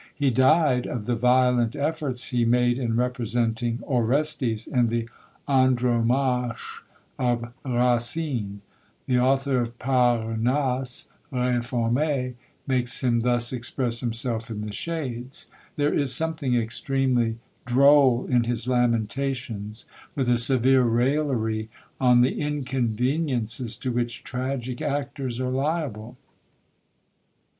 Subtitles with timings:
[0.15, 5.07] He died of the violent efforts he made in representing Orestes in the
[5.47, 6.81] Andromache
[7.19, 8.61] of Racine.
[9.05, 12.33] The author of the "Parnasse Reformé"
[12.65, 15.49] makes him thus express himself in the shades.
[15.75, 17.37] There is something extremely
[17.67, 25.39] droll in his lamentations, with a severe raillery on the inconveniences to which tragic actors
[25.39, 26.17] are liable.